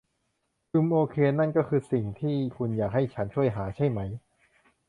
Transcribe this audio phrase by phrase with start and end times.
[0.71, 3.99] อืมโอเค นั่นก็สิ่งที่คุณอยากให้ฉันช่วยหาใช่ไหม